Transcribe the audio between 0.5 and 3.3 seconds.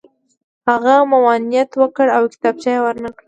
هغه ممانعت وکړ او کتابچه یې ور نه کړه